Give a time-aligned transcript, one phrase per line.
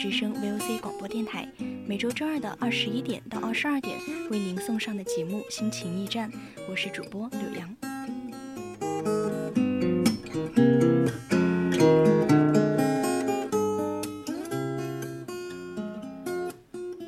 [0.00, 1.46] 之声 VOC 广播电台，
[1.86, 3.98] 每周周二的二十一点到二十二点
[4.30, 6.30] 为您送上的节目《心情驿站》，
[6.70, 7.76] 我是主播柳阳。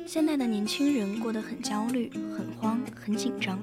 [0.05, 3.59] 现在的年轻人过得很焦虑、很慌、很紧张，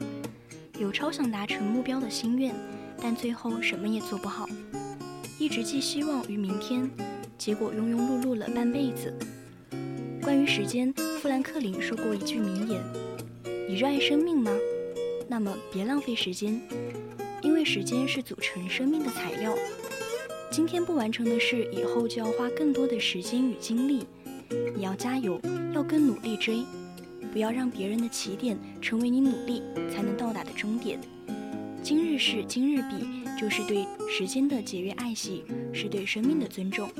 [0.76, 2.52] 有超想达成目标的心愿，
[3.00, 4.48] 但最后什么也做不好。
[5.38, 6.90] 一直寄希望于明天，
[7.40, 9.10] 结果庸庸碌碌了半辈子。
[10.22, 12.82] 关于时间，富兰克林说过一句名言
[13.66, 14.52] ：“你热爱生命吗？
[15.26, 16.60] 那么别浪费时间，
[17.40, 19.54] 因为时间是组成生命的材料。
[20.50, 24.06] 今天不完成的事，以后就要花更多的时间与精力。
[24.76, 25.40] 你要加油，
[25.72, 26.62] 要更努力追，
[27.32, 31.00] 不要让别人的起点成为你努力才能到达的终点。
[31.82, 33.06] 今日事今日毕。”
[33.40, 36.90] 就是对时间的节约爱惜，是对生命的尊重。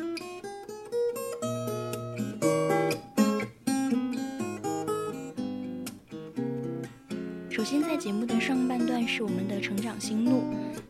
[8.00, 10.44] 节目的上半段是我们的成长心路，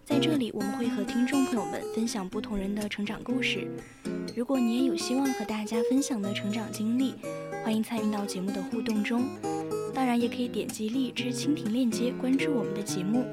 [0.04, 3.66] 在这里我们会和听众朋友们分享不同人的成长故事。
[4.36, 7.14] 如果你也有希望和大家分享的成长经历，
[7.64, 9.24] 欢迎参与到节目的互动中。
[9.92, 13.24] 当然，也可以点击荔枝蜻蜓链接关注我们的节目。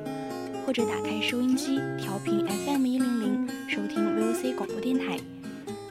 [0.65, 5.19] 或者打开收音机，调频 FM 一零零，收听 VOC 广播电台。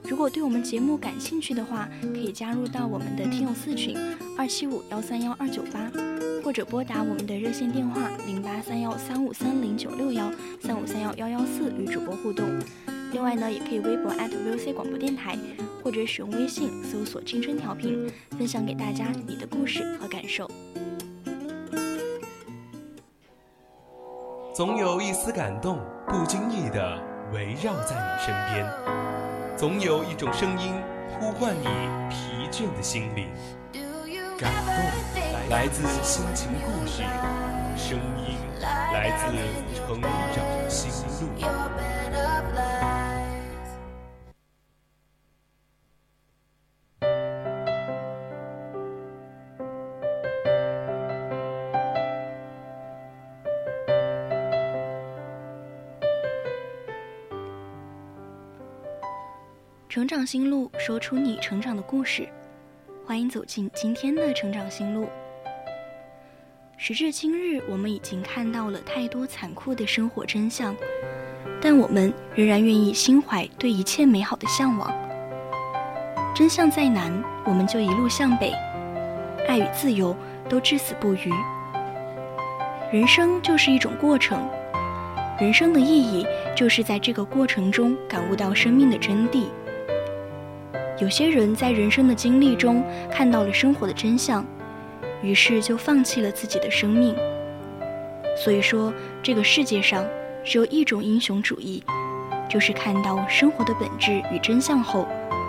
[0.02, 3.96] 如果对我们节目感兴趣的话，可以加入到我们的听友四群
[4.36, 5.88] 二七五幺三幺二九八，
[6.56, 12.48] 者拨打我们的热线电话零八三幺三五三零九六幺三五三幺幺幺四与主播互动。
[13.12, 15.36] 另外呢，也可以微博 @VOC 广播电台，
[15.84, 20.50] 或者使用微信搜索“青春调频”，分享给大家你的故事和感受。
[24.54, 25.78] 总有一丝感动，
[26.08, 26.98] 不经意的
[27.34, 28.66] 围绕在你身边；
[29.58, 30.72] 总有一种声音
[31.20, 31.66] 呼唤你
[32.08, 33.28] 疲倦的心灵。
[34.38, 37.02] 感动来自心情故事，
[37.76, 37.96] 声
[38.26, 39.26] 音来自
[39.76, 40.10] 成长
[40.68, 40.90] 心
[41.20, 41.28] 路。
[59.88, 62.28] 成长心路，说出你成长的故事。
[63.06, 65.06] 欢迎走进今天的成长心路。
[66.78, 70.76] 时至今日，我们已经看到了太多残酷的生活真相，
[71.58, 74.94] 但我们仍然愿意心怀对一切美好的向往。
[76.34, 77.10] 真相再难，
[77.46, 78.52] 我们就一路向北。
[79.48, 80.14] 爱与自由
[80.50, 81.32] 都至死不渝。
[82.92, 84.46] 人生就是一种过程，
[85.40, 89.46] 人生的意义就是在这个过程中感悟到生命的真谛。
[91.00, 94.44] 有些人在人生的经历中看到了生活的真相，
[95.26, 97.16] 于是就放弃了自己的生命。
[98.36, 100.06] 所以说，这个世界上
[100.44, 101.82] 只有一种英雄主义，
[102.48, 105.08] 就是看到生活的本质与真相后，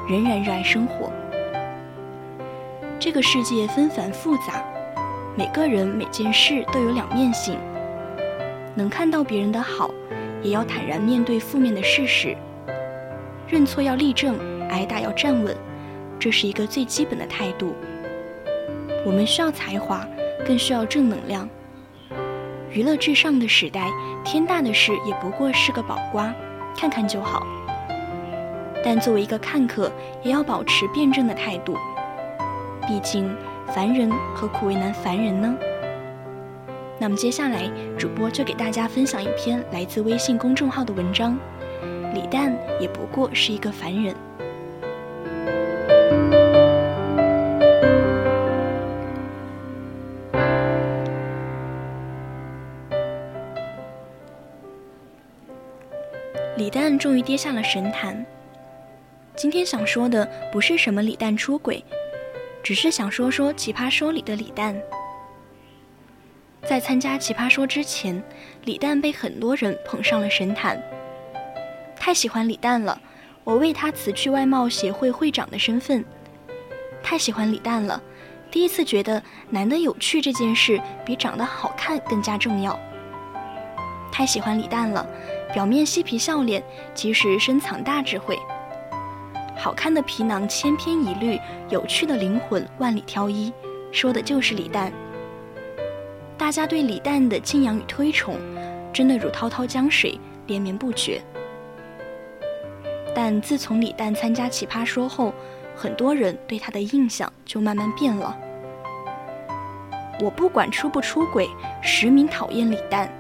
[0.10, 1.12] 仍然热爱生活。
[3.00, 4.66] 这个世界纷繁复杂，
[5.36, 7.56] 每个人每件事都有两面性。
[8.74, 9.92] 能看到别人的好，
[10.42, 12.36] 也要坦然面对负面的事实。
[13.48, 14.36] 认错要立正。
[14.70, 15.56] 挨打要站稳，
[16.20, 17.74] 这是一个最基本的态度。
[19.08, 20.06] 我们需要才华，
[20.46, 21.48] 更需要正能量。
[22.70, 23.90] 娱乐至上的时代，
[24.26, 26.36] 天大的事也不过是个宝瓜，
[26.76, 27.48] 看看就好。
[28.84, 29.90] 但作为一个看客，
[30.22, 31.78] 也要保持辩证的态度。
[32.86, 33.34] 毕竟，
[33.68, 35.58] 凡人何苦为难凡人呢？
[37.00, 41.40] 那么接下来，主播就给大家分享一篇来自微信公众号的文章：
[42.14, 44.14] 李诞也不过是一个凡人。
[56.98, 58.26] 终于跌下了神坛。
[59.36, 61.84] 今天想说的不是什么李诞出轨，
[62.64, 64.76] 只是想说说《奇葩说》里的李诞。
[66.68, 68.22] 在参加《奇葩说》之前，
[68.66, 70.82] 李诞被很多人捧上了神坛。
[71.96, 73.00] 太喜欢李诞了，
[73.44, 76.04] 我为他辞去外貌协会会长的身份。
[77.04, 78.02] 太喜欢李诞了，
[78.52, 82.78] 第一次觉得男的有趣这件事比长得好看更加重要。
[84.12, 85.08] 太喜欢李诞了，
[85.54, 86.64] 表面嬉皮笑脸，
[86.94, 88.38] 其实深藏大智慧。
[89.56, 91.40] 好看的皮囊千篇一律，
[91.70, 93.52] 有趣的灵魂万里挑一，
[93.92, 94.92] 说的就是李诞。
[96.38, 98.36] 大家对李诞的敬仰与推崇，
[98.94, 101.22] 真的如滔滔江水，连绵不绝。
[103.16, 105.34] 但自从李诞参加《奇葩说》后，
[105.76, 108.38] 很多人对他的印象就慢慢变了。
[110.22, 111.50] 我不管出不出轨，
[111.82, 113.12] 实名讨厌李诞。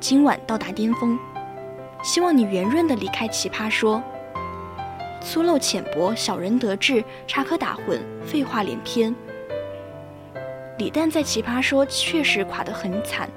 [0.00, 1.16] 今晚到达巅峰，
[2.02, 3.96] 希望你圆润的离开《奇葩说》。
[5.20, 9.14] 粗陋浅薄，小人得志，插科打诨，废话连篇。
[10.78, 13.28] 李诞在《奇葩说》确实垮得很惨，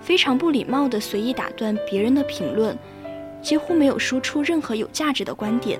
[0.00, 2.78] 非常不礼貌的随意打断别人的评论，
[3.42, 5.78] 几乎没有输出任何有价值的观点。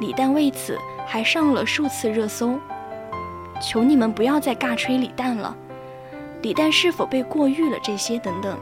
[0.00, 2.58] 李诞为此还上了数次热搜。
[3.60, 5.56] 求你们不要再尬吹李诞了，
[6.42, 7.78] 李诞是否被过誉了？
[7.82, 8.58] 这些等等，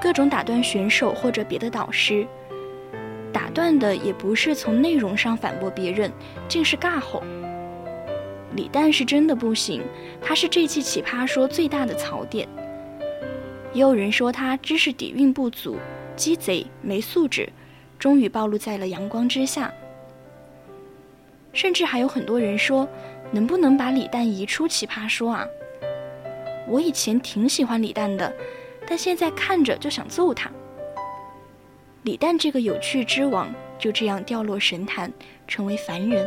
[0.00, 2.26] 各种打断选手或者别的导师。
[3.32, 6.10] 打断的也不是从内容上反驳别人，
[6.48, 7.22] 竟是尬吼。
[8.54, 9.82] 李诞是真的不行，
[10.22, 12.48] 他是这期奇葩说最大的槽点。
[13.74, 15.76] 也有人说他知识底蕴不足、
[16.16, 17.52] 鸡贼、没素质，
[17.98, 19.72] 终于暴露在了阳光之下。
[21.52, 22.88] 甚至还有很多人说，
[23.30, 25.44] 能不能把李诞移出奇葩说啊？
[26.66, 28.32] 我以前挺喜欢李诞的，
[28.88, 30.50] 但现在看着就想揍他。
[32.04, 35.12] 李诞这个有趣之王就这样掉落神坛，
[35.46, 36.26] 成为凡人。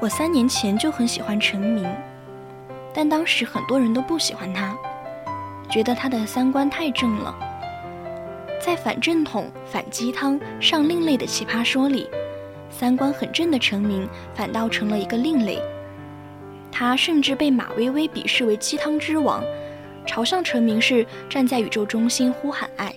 [0.00, 1.84] 我三年前就很喜欢陈明，
[2.94, 4.76] 但当时很多人都不喜欢他，
[5.68, 7.47] 觉得他的三观太正了。
[8.60, 12.08] 在反正统、反鸡汤、上另类的奇葩说里，
[12.70, 15.60] 三观很正的陈明反倒成了一个另类。
[16.70, 19.42] 他甚至被马薇薇鄙视为鸡汤之王，
[20.06, 22.92] 嘲笑陈明是站在宇宙中心呼喊爱。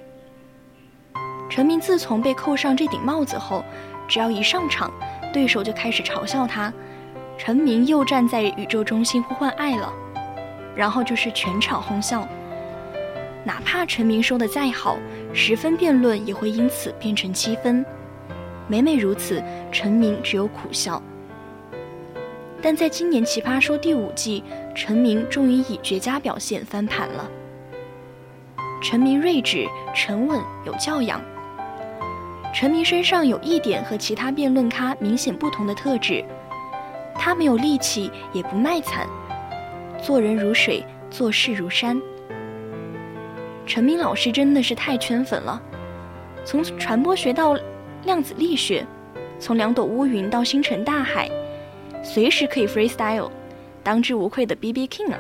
[1.50, 3.64] 陈明自从被扣上这顶帽子后，
[4.08, 4.92] 只要一上场，
[5.34, 6.72] 对手就开始嘲笑他。
[7.38, 9.92] 陈明又站在宇宙中心呼唤爱了，
[10.76, 12.28] 然后就是全场哄笑。
[13.44, 14.98] 哪怕陈明说的再好，
[15.34, 17.86] 十分辩论也会因此变成七分。
[18.68, 19.42] 每每如此，
[19.72, 21.02] 陈明只有苦笑。
[22.62, 24.44] 但在今年《奇葩说》第五季，
[24.76, 27.30] 陈明终于以绝佳表现翻盘了。
[28.84, 31.22] 陈明睿智、沉稳、有教养。
[32.54, 36.24] 陈明身上有一点和其他辩论咖明显不同的特质。
[37.16, 39.08] 他没有力气，也不卖惨，
[40.02, 42.02] 做人如水，做事如山。
[43.74, 45.62] 陈明老师真的是太圈粉了，
[46.44, 47.58] 从传播学到
[48.04, 48.86] 量子力学，
[49.40, 51.32] 从两朵乌云到星辰大海，
[52.04, 53.32] 随时可以 freestyle，
[53.82, 55.20] 当之无愧的 B B King 啊！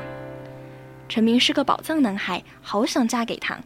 [1.07, 3.57] 陈明是个宝藏男孩，好想嫁给他。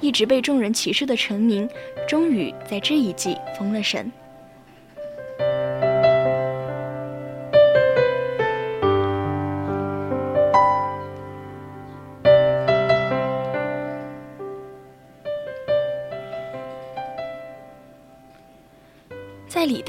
[0.00, 1.68] 一直被众人歧视的陈明，
[2.08, 4.10] 终于在这一季封了神。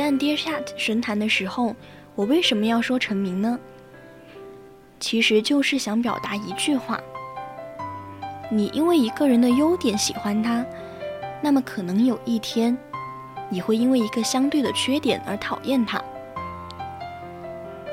[0.10, 1.76] 在李诞跌下神坛的时候，
[2.16, 3.60] 我为什么要说成名呢？
[5.00, 7.00] 其实就是想表达一句话：
[8.50, 10.66] 你因为一个人的优点喜欢他，
[11.44, 12.76] 那么可能有一天，
[13.50, 16.00] 你会因为一个相对的缺点而讨厌他；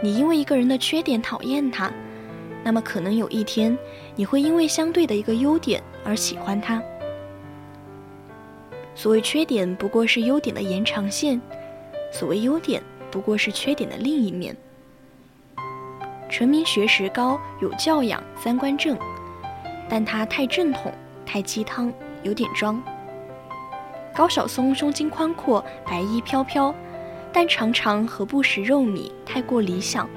[0.03, 1.93] 你因为一个人的缺点讨厌他，
[2.65, 3.77] 那么可能有一天，
[4.15, 6.83] 你会因为相对的一个优点而喜欢他。
[8.95, 11.39] 所谓缺点，不过是优点的延长线。
[12.19, 14.57] 所谓优点，不过是缺点的另一面。
[16.31, 18.97] 陈明学识高，有教养，三观正，
[19.87, 20.91] 但他太正统，
[21.27, 21.93] 太鸡汤，
[22.23, 22.83] 有点装。
[24.15, 26.75] 高晓松胸襟宽阔，白衣飘飘，
[27.35, 30.09] 但常常和不食肉糜，太过理想。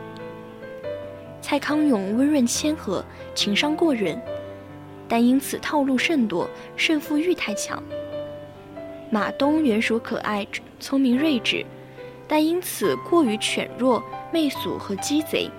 [1.41, 3.03] 蔡康永温润谦和，
[3.36, 4.18] 情商过人，
[5.06, 7.84] 但因此套路甚多，胜负欲太强。
[9.12, 10.48] 马东圆熟可爱，
[10.79, 11.65] 聪明睿智，
[12.29, 15.50] 但因此过于犬弱、媚俗和鸡贼。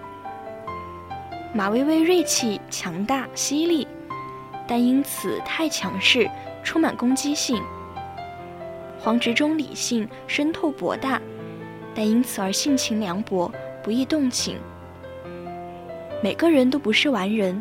[1.52, 3.86] 马薇薇锐气强大、犀利，
[4.68, 6.30] 但因此太强势，
[6.62, 7.60] 充满攻击性。
[9.00, 11.20] 黄执中理性、深透博大，
[11.92, 13.50] 但因此而性情凉薄，
[13.82, 14.56] 不易动情。
[16.22, 17.60] 每个人都不是完人，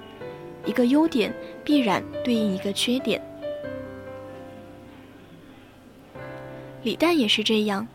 [0.66, 3.20] 一个优点必然对应一个缺点。
[6.84, 7.88] 李诞也是这样，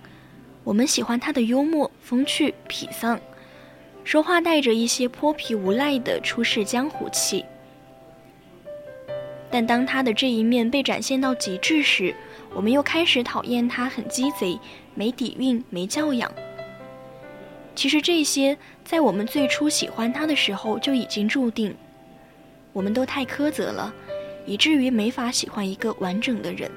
[0.65, 3.21] 我们喜欢他的幽默、风趣、痞丧。
[4.03, 7.45] 说话带着一些泼皮无赖的出世江湖气，
[9.51, 12.15] 但当他的这一面被展现到极致时，
[12.55, 14.59] 我们又开始讨厌他很鸡贼、
[14.95, 16.31] 没底蕴、没教养。
[17.75, 21.75] 其实这些在我们最初喜欢他的时候就已经注定，
[22.75, 23.93] 我们都太苛责了，
[24.45, 26.71] 以至于没法喜欢一个完整的人。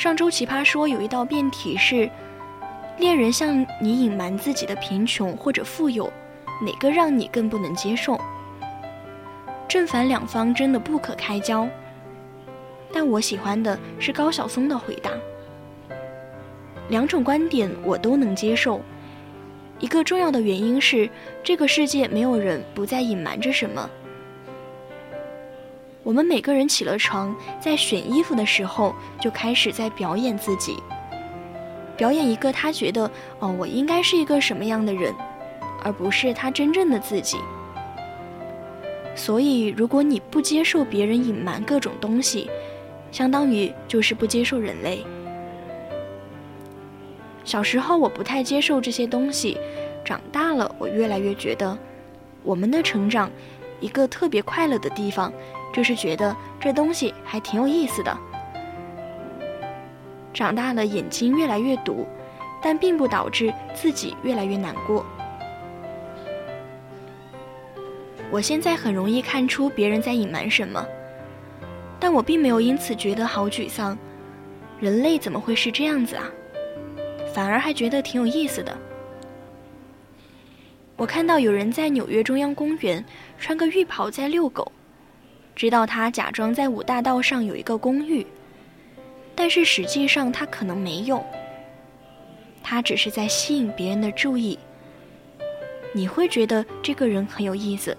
[0.00, 2.08] 上周奇葩说有一道辩题是。
[2.96, 6.10] 恋人向你隐瞒自己的贫穷或者富有，
[6.64, 8.18] 哪个让你更不能接受？
[9.68, 11.68] 正反两方真的不可开交。
[12.90, 15.10] 但我喜欢的是高晓松的回答。
[16.88, 18.80] 两种观点我都能接受。
[19.80, 21.10] 一个重要的原因是，
[21.44, 23.90] 这个世界没有人不再隐瞒着什么。
[26.10, 30.76] 我们每个人起了床，在选衣服的时候就开始在表演自己。
[31.96, 35.14] 表演一个他觉得哦，我应该是一个什么样的人，
[35.84, 37.36] 而不是他真正的自己。
[39.14, 42.50] 所以，如果你不接受别人隐瞒各种东西，
[43.12, 45.06] 相当于就是不接受人类。
[47.44, 49.56] 小时候我不太接受这些东西，
[50.04, 51.78] 长大了我越来越觉得，
[52.42, 53.30] 我们的成长
[53.78, 55.32] 一个特别快乐的地方，
[55.72, 58.16] 就是觉得这东西还挺有意思的。
[60.32, 62.06] 长大了，眼睛越来越毒，
[62.62, 65.04] 但并不导致自己越来越难过。
[68.30, 70.86] 我现在很容易看出别人在隐瞒什么，
[71.98, 73.98] 但我并没有因此觉得好沮丧。
[74.78, 76.24] 人类怎么会是这样子啊？
[77.34, 78.76] 反而还觉得挺有意思的。
[80.96, 83.04] 我看到有人在纽约中央公园
[83.38, 84.70] 穿个浴袍在遛狗，
[85.60, 88.26] 知道他假装在五大道上有一个公寓。
[89.34, 91.22] 但是实际上他可能没有，
[92.62, 94.58] 他只是在吸引别人的注意。
[95.92, 97.94] 你会觉得这个人很有意思，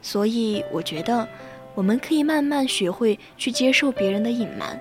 [0.00, 1.28] 所以我觉得
[1.72, 4.80] 我们可以慢慢学会去接受别人的隐瞒，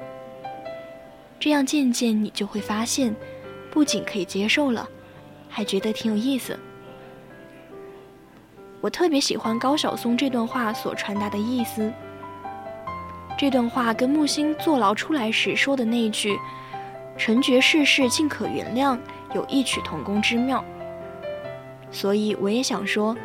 [1.40, 3.16] 这样渐渐你就会发现，
[3.70, 4.90] 不仅可以接受了，
[5.48, 6.58] 还觉得挺有意思。
[8.82, 11.94] 我特别喜欢高晓松这段话所传达的意思。
[13.38, 16.38] 这段话跟木星坐牢出来时说的那一句
[17.16, 18.98] “成绝世事尽可原谅”
[19.34, 20.64] 有异曲同工之妙，
[21.92, 23.16] 所以我也想说，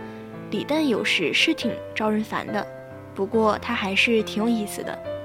[0.50, 2.64] 李诞有时是挺招人烦的，
[3.14, 5.15] 不过他还是挺有意思的。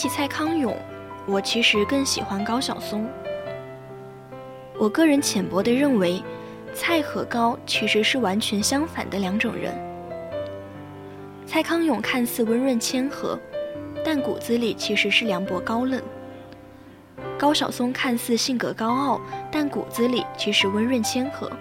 [0.00, 0.74] 比起蔡康永，
[1.26, 3.06] 我其实更喜欢高晓松。
[4.78, 6.22] 我个人浅薄的认为，
[6.72, 9.74] 蔡和高其实是完全相反的两种人。
[11.44, 13.38] 蔡康永看似温润谦和，
[14.02, 16.00] 但骨子里其实是凉薄高冷；
[17.36, 19.20] 高晓松看似性格高傲，
[19.52, 21.52] 但骨子里其实温润谦和。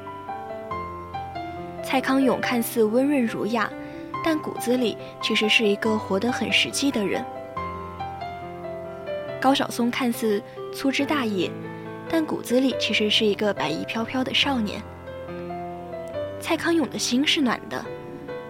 [1.83, 3.69] 蔡康永看似温润儒雅，
[4.23, 7.21] 但骨子里其实是一个活得很实际的人。
[9.41, 10.41] 高晓松看似
[10.73, 11.49] 粗枝大叶，
[12.09, 14.81] 但骨子里其实是一个白衣飘飘的少年。
[16.41, 17.85] 蔡康永的心是暖的，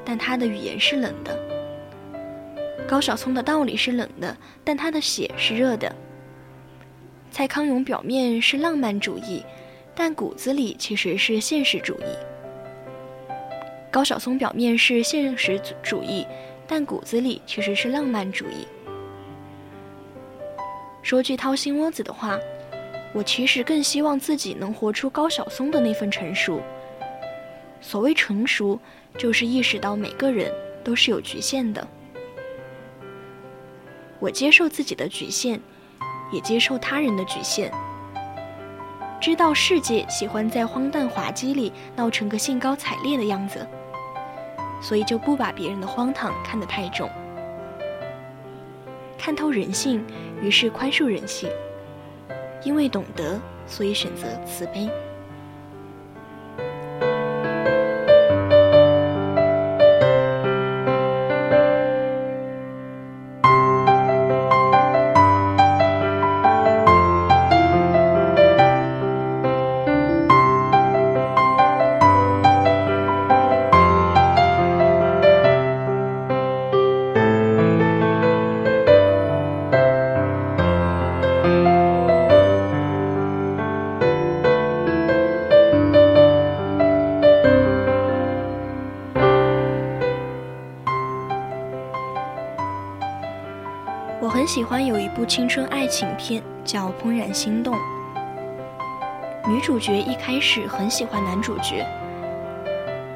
[0.03, 1.38] 但他的语言是冷的。
[2.88, 5.96] 高晓松的道理是冷的，但他的血是热的。
[7.29, 9.46] 蔡康永表面是浪漫主义，
[9.93, 12.05] 但骨子里其实是现实主义。
[13.91, 16.25] 高晓松表面是现实主义，
[16.67, 18.67] 但骨子里其实是浪漫主义。
[21.01, 22.37] 说句掏心窝子的话，
[23.13, 26.61] 我其实更希望自己能活出高晓松的那份成熟。
[27.81, 28.79] 所谓成熟，
[29.17, 30.51] 就是意识到每个人
[30.83, 31.87] 都是有局限的。
[34.19, 35.59] 我接受自己的局限，
[36.31, 37.71] 也接受他人的局限。
[39.21, 43.65] 知道世界喜欢在荒诞滑稽里闹成个兴高采烈的样子，
[44.81, 47.09] 所以就不把别人的荒唐看得太重。
[49.17, 50.05] 看透人性，
[50.41, 51.50] 于是宽恕人性。
[52.63, 54.89] 因为懂得，所以选择慈悲。
[94.49, 97.75] 喜欢有一部青春爱情片叫《怦然心动》，
[99.47, 101.85] 女主角一开始很喜欢男主角，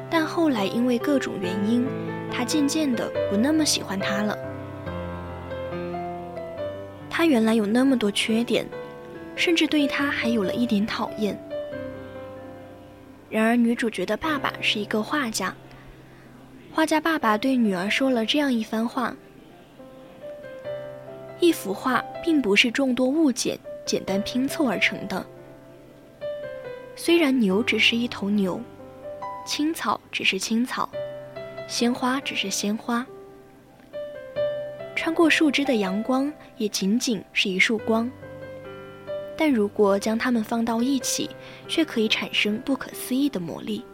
[0.08, 1.88] 但后来因为各种原因，
[2.30, 4.38] 她渐渐的不那么喜欢他了。
[7.10, 8.64] 他原来有那么多缺点，
[9.34, 11.36] 甚至对他还有了一点讨厌。
[13.28, 15.52] 然而女主角的爸爸是一个画家，
[16.72, 19.12] 画家爸爸对女儿说了这样一番话。
[21.40, 25.24] 一幅画并不是众多物件简单拼凑而成的。
[26.96, 28.60] 虽然牛只是一头牛，
[29.44, 30.88] 青草只是青草，
[31.66, 33.04] 鲜花只是鲜花，
[34.94, 38.10] 穿过树枝的阳光也仅仅是一束光。
[39.36, 41.28] 但如果将它们放到一起，
[41.66, 43.84] 却可以产生不可思议的魔力。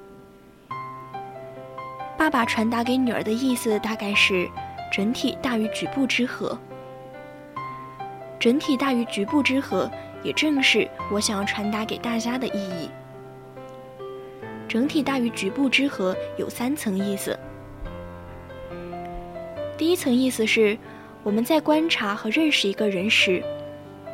[2.19, 4.47] 爸爸传达给女儿的意思大概是：
[4.93, 6.57] 整体大于局部之和。
[8.41, 9.89] 整体大于局部之和，
[10.23, 12.89] 也正是我想要传达给大家的意义。
[14.67, 17.39] 整体大于局部之和有三层意思。
[19.77, 20.79] 第一层意思是，
[21.23, 23.45] 我们在观察和认识一个人时，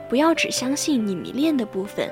[0.09, 2.11] 不要只相信你迷恋的部分，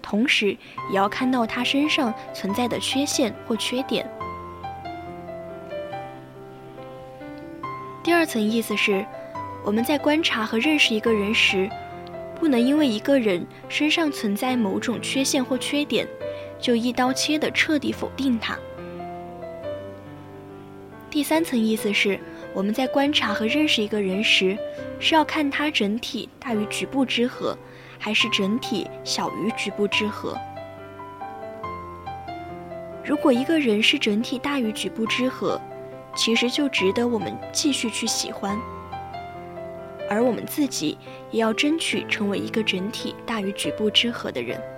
[0.00, 0.56] 同时
[0.90, 4.08] 也要看到他身上存在的缺陷或缺点。
[8.02, 9.04] 第二层意思是。
[9.64, 11.68] 我们在观察和认识一个人时，
[12.38, 16.06] 不能因为一个人身上存在某种缺陷或缺点，
[16.60, 18.58] 就一刀切的彻底否定他。
[21.08, 22.20] 第三层意思是，
[22.52, 24.58] 我们在观察和认识一个人时，
[25.00, 27.56] 是要看他整体大于局部之和，
[27.98, 30.36] 还是整体小于局部之和。
[33.02, 35.58] 如果一个人是整体大于局部之和，
[36.14, 38.58] 其实就值得我们继续去喜欢。
[40.08, 40.96] 而我们自己
[41.30, 44.73] 也要争取成为一个整体大于局部之和的人。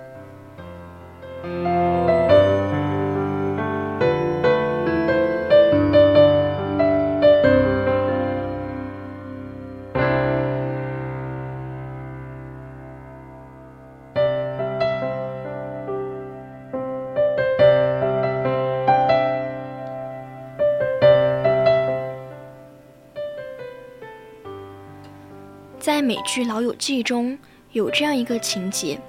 [25.79, 27.37] 在美剧《老友记》中
[27.71, 28.99] 有这样一个情节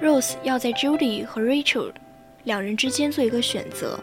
[0.00, 1.92] ：Rose 要在 Julie 和 Rachel
[2.44, 3.98] 两人之间做一个选择。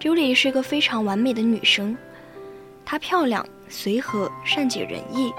[0.00, 1.96] Julie 是个非常完美的女生，
[2.84, 5.32] 她漂亮、随和、善解人意，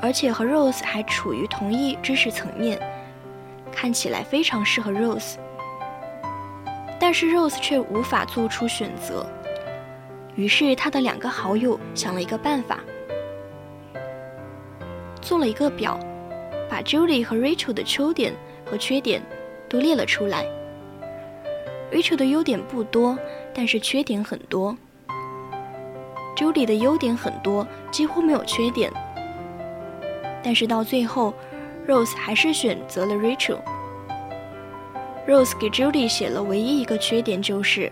[0.00, 2.80] 而且和 Rose 还处于同一知识层面，
[3.70, 5.34] 看起来非常适合 Rose。
[6.98, 9.26] 但是 Rose 却无法做出选择。
[10.36, 12.80] 于是，他的两个好友想了一个办法，
[15.20, 15.98] 做了一个表，
[16.68, 19.22] 把 Julie 和 Rachel 的优点和缺点
[19.68, 20.44] 都列了出来。
[21.92, 23.16] Rachel 的优点不多，
[23.54, 24.76] 但是缺点很多
[26.36, 28.92] ；Julie 的优点很多，几乎没有缺点。
[30.42, 31.32] 但是到最后
[31.86, 33.60] ，Rose 还是选择了 Rachel。
[35.28, 37.90] Rose 给 Julie 写了唯一一个缺点，就是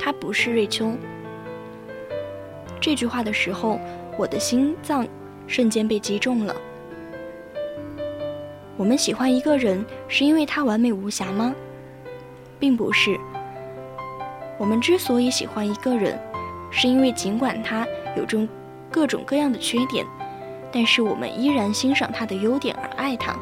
[0.00, 0.96] 她不是瑞秋。
[2.82, 3.78] 这句话的时候，
[4.18, 5.06] 我的心脏
[5.46, 6.56] 瞬间被击中了。
[8.76, 11.54] 我们喜欢一个人，是因为他完美无瑕吗？
[12.58, 13.16] 并不是。
[14.58, 16.18] 我们之所以喜欢一个人，
[16.72, 18.48] 是因为尽管他有种
[18.90, 20.04] 各种各样的缺点，
[20.72, 23.36] 但是我们依然欣赏他的优点而爱他。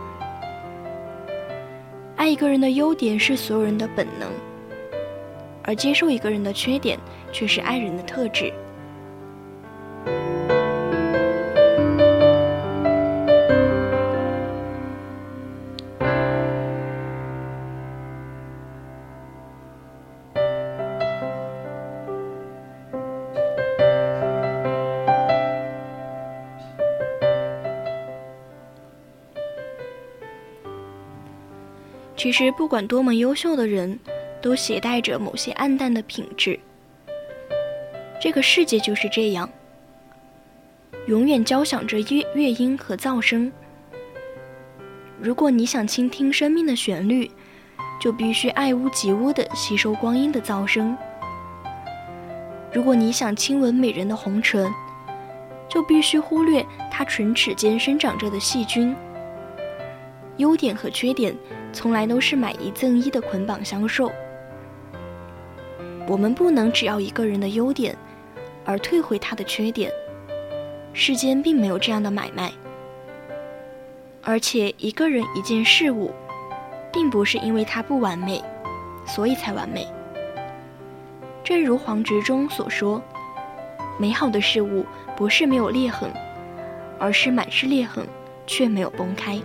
[2.17, 4.29] 爱一个人的优点是所有人的本能，
[5.63, 6.99] 而接受一个人的缺点
[7.33, 8.53] 却是爱人的特质。
[32.17, 33.99] 其实，不管多么优秀的人，
[34.43, 36.61] 都携带着某些暗淡的品质。
[38.21, 39.51] 这个世界就是这样，
[41.11, 43.51] 永远交响着乐乐音和噪声。
[45.21, 47.29] 如果你想倾听生命的旋律，
[48.01, 50.97] 就必须爱屋及乌地吸收光阴的噪声；
[52.73, 54.73] 如果你想亲吻美人的红唇，
[55.69, 58.95] 就必须忽略她唇齿间生长着的细菌。
[60.37, 61.35] 优点和缺点。
[61.73, 64.11] 从来都是买一赠一的捆绑销售。
[66.09, 67.97] 我们不能只要一个人的优点，
[68.65, 69.89] 而退回他的缺点。
[70.93, 72.53] 世间并没有这样的买卖。
[74.23, 76.13] 而且，一个人、一件事物，
[76.93, 78.43] 并不是因为它不完美，
[79.07, 79.87] 所以才完美。
[81.43, 83.03] 正如黄执中所说
[83.99, 84.85] ：“美好的事物
[85.17, 86.13] 不是没有裂痕，
[86.99, 88.07] 而是满是裂痕
[88.47, 89.41] 却没有崩开。”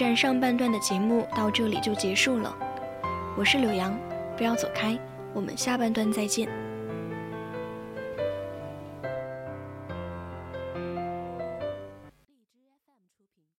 [0.00, 2.56] 站上半段的节目到这里就结束了，
[3.36, 3.94] 我是柳阳，
[4.34, 4.98] 不要走开，
[5.34, 6.48] 我们下半段再见。